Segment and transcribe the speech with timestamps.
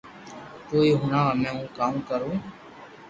[0.67, 2.31] تو ھي ھوڻاو ھمي ھون ڪاوُ ڪرو